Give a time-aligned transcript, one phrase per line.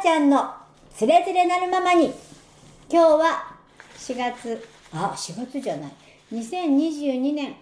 [0.00, 0.54] ちゃんの
[0.94, 2.12] つれづれなるままに。
[2.90, 3.56] 今日は
[3.96, 5.92] 4月あ4月じゃない。
[6.32, 7.56] 2022年。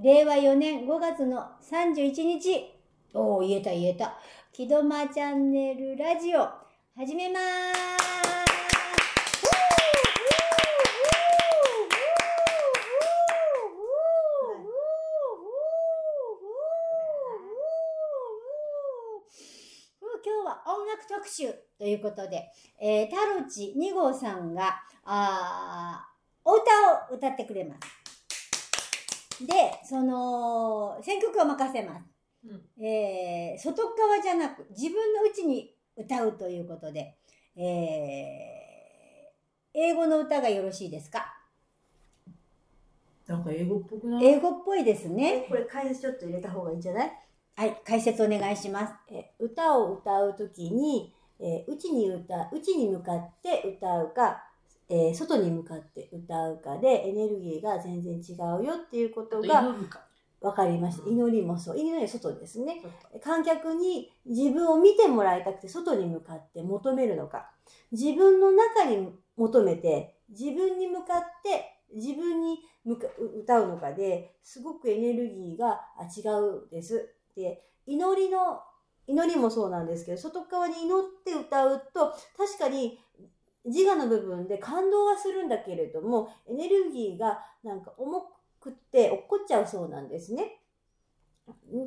[0.00, 2.72] 令和4年5月の31日。
[3.14, 4.14] おお言えた言えた。
[4.52, 6.48] 木戸間チャンネルラジオ
[6.96, 7.96] 始めます
[20.26, 21.48] 今日は音楽特集
[21.78, 26.06] ということで、えー、タロチ2号さんが、あ
[26.44, 26.62] お歌
[27.12, 27.74] を歌ってくれま
[29.38, 29.46] す。
[29.46, 32.04] で、その、選曲を任せます。
[32.48, 37.16] うんえー外側じゃなく、自分のうちに歌うということで、
[37.56, 38.56] えー
[39.78, 41.34] 英語の歌がよろしいですか？
[43.26, 44.24] なんか英語っぽくない？
[44.26, 45.44] 英語っぽいですね。
[45.48, 47.12] これ解説ちょっと入れた方がいいんじゃない？
[47.58, 48.92] はい、解説お願いします。
[49.10, 54.42] え歌を歌うときに、えー、うちに歌う、うちに向かって歌うか、
[54.90, 59.74] えー外に向かって歌うかでエネルギーが全然違うよっていうことが
[60.42, 61.04] 分かりました。
[61.04, 61.78] うん祈りもそう。
[61.78, 62.82] 祈りは外ですね。
[63.24, 67.50] 観客に自分を見てもらいたくて外に向かって求めるのか。
[67.90, 73.06] 自分の中に求めて自分に向かって自分に向か
[73.40, 77.15] 歌うのかですごくエネルギーがあ違うです。
[77.36, 78.60] で、祈りの、
[79.06, 82.98] 祈りもそうなんですけど、外側に祈って歌うと確かに
[83.64, 88.22] 自我の部分で感動はするんだけれどもエネルギーがなんか重
[88.60, 90.60] くって落っこっちゃうそうなんですね。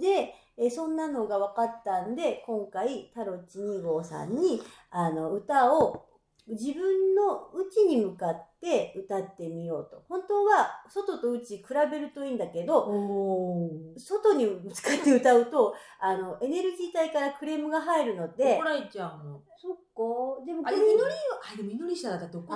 [0.00, 6.06] で、えそんなのが分かったんで、今回、タロッチ2号さんに、あの、歌を
[6.48, 10.02] 自分の内に向かって歌ってみようと。
[10.08, 20.44] 本当は、外と内比べるといいんだけど、お外に向かって歌うと、あの、エネルギー体からクレームが入るので怒、られちゃうのそっか。
[20.46, 21.10] でもこれあれ祈りは
[21.52, 22.54] あでも祈りしたらだって怒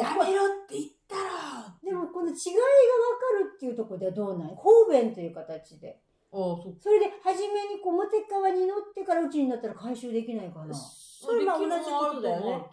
[0.00, 6.00] やめろって言ったらでもこの違いが分かるっていうところではどうなん方便という形で。
[6.32, 10.74] ああそそれで初めにこう表側に乗ってからうちになったら回収できないかな。
[10.74, 12.66] それは同じことだよね。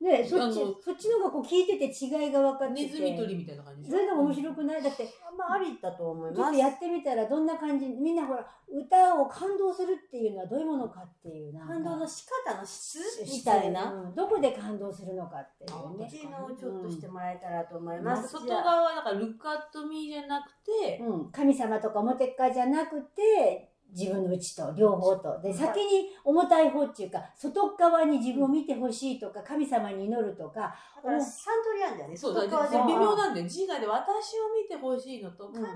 [0.00, 2.82] ねそっちあのそっちの方がこう聞いてて違いが分かってて。
[2.82, 4.82] ネズミ捕りみたいな感じそれでも面白くない？
[4.82, 6.36] だってまあ、ありだと思います。
[6.36, 12.98] ちょっとやってみたらどんな感じみんなほら歌を感動するっていうのはどういうものかっていうなんか感動の仕方の質？
[13.24, 13.92] 質みたいな。
[13.92, 16.06] うんどこで感動するのかっていうね。
[16.06, 18.28] っていうのをちょっとしてもらえたらと思います。
[18.28, 25.40] 外側はだからルックアットミーじゃなくてうん、神様とか表っ側じゃなくて自分の内と両方と。
[25.40, 31.30] で先に重たい方っていうか外側に自分を見てほしいとか神様に祈るとかだから3通
[31.76, 32.16] りあるんだよね。
[32.16, 32.48] そうだ微
[32.92, 35.52] 妙なんだよ自我で私を見てほしいのとん。
[35.52, 35.72] 神様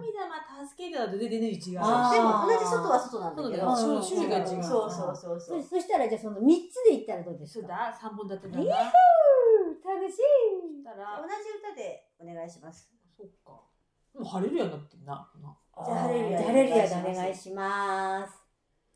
[0.66, 1.60] 助けてだと全然違う。
[1.60, 3.76] でも同じ外は外なんだけど。
[3.76, 4.64] そうだよ種類が違う。
[4.64, 5.62] そうそうそうそそう。
[5.62, 7.66] そしたらじゃあその3つで言ったらどうですか？
[7.66, 8.58] そうだ3本立てだ。
[8.58, 10.82] な楽しい。
[10.82, 10.96] 同じ
[11.60, 12.90] 歌でお願いします。
[13.16, 13.52] そっか。
[14.14, 15.56] もう晴れるやになってんなな
[15.88, 18.34] じゃあハレルヤじゃあハレルヤでお願いします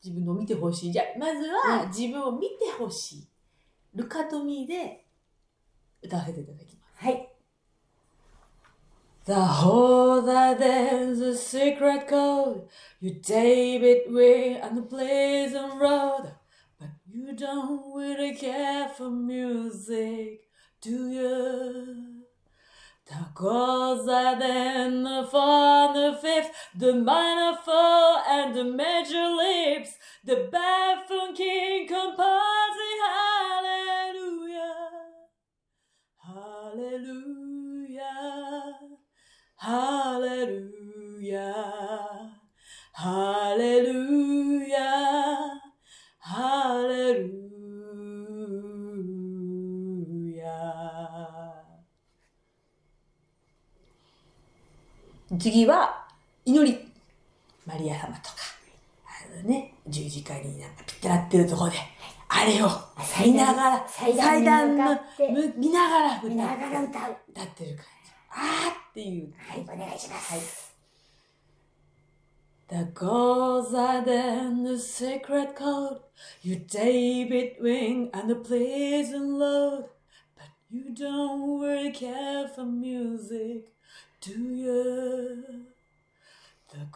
[0.03, 3.27] 自分の見てほしいじゃあまずは自分を見てほしい
[3.95, 5.05] ルカトミーで
[6.01, 7.29] 歌わせていただきますはい
[9.25, 12.67] The whole that is a secret code.
[12.99, 16.33] You David way on the pleasant road.
[16.77, 20.41] But you don't really care for music,
[20.81, 22.23] do you?
[23.05, 25.82] The chords are then the four,
[26.75, 29.97] the minor four, and the major lips.
[30.23, 34.73] The baffled king composing hallelujah.
[36.25, 37.19] Hallelujah.
[39.57, 40.73] Hallelujah.
[42.93, 44.41] Hallelujah.
[46.19, 47.43] Hallelujah.
[55.39, 56.02] 次は
[56.45, 56.77] 祈り。
[57.65, 58.35] マリア様とか、
[59.05, 61.77] あのね、十字架になんかピッてなってるところで、
[62.27, 62.69] あれを
[63.23, 68.11] 見ながら、祭壇に向かってむ見ながら歌見ながら歌う歌ってる感じ。
[68.31, 69.33] あーっていう。
[69.37, 70.75] はいお願いします、
[72.67, 76.01] The goals are then the sacred code.
[76.41, 79.85] You David wing and the pleasant load.
[80.35, 83.69] But you don't really care for music,
[84.19, 85.72] do you?
[86.73, 86.87] The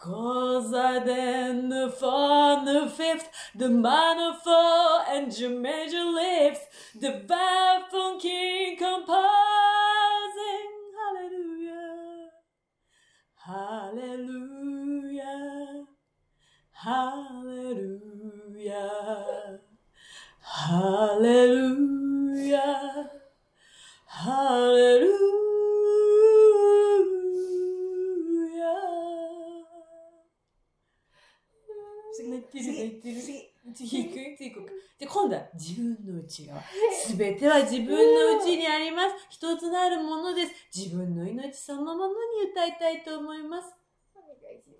[0.74, 6.66] are then the four, the fifth, the minor four, and your major lifts,
[7.00, 9.22] the baffled king composing.
[13.46, 15.86] Hallelujah.
[16.72, 16.72] Hallelujah.
[16.72, 18.08] Hallelujah.
[24.20, 24.98] ハレ
[32.18, 33.16] 次泣いてる泣いてる。
[33.74, 34.72] 次行く次行こうか。
[34.98, 36.62] で、今度は自分の内側。
[37.04, 39.14] すべては自分の内にあります。
[39.30, 40.52] 一つなるものです。
[40.74, 43.74] 自分の命そのものに歌いたいと思います。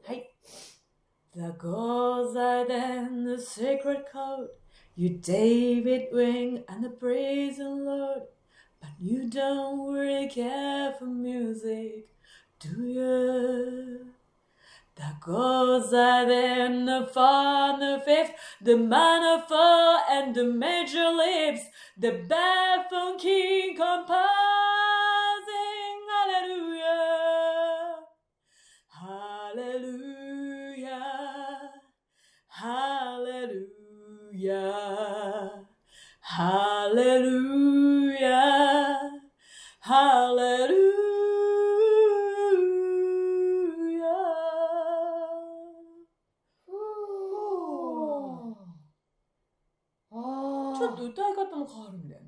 [0.04, 0.30] はい。
[1.34, 4.48] The gods are then the sacred code.
[4.96, 8.22] You David Wing and the brazen Lord.
[8.80, 12.08] But you don't really care for music,
[12.60, 14.17] do you?
[14.98, 15.14] The
[15.94, 18.76] are then the and the fifth, the
[19.46, 21.60] four and the major lips,
[21.96, 24.18] the baffled king composing.
[26.10, 27.94] Hallelujah.
[28.88, 30.50] Hallelujah.
[32.48, 33.68] Hallelujah.
[36.20, 37.67] Hallelujah.
[50.82, 52.27] ょっと歌い方も変わるんだよね。